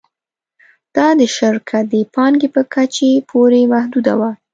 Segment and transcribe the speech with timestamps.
[0.95, 4.31] دا د شرکت د پانګې په کچې پورې محدوده وه